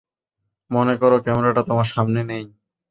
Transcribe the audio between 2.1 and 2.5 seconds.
নেই।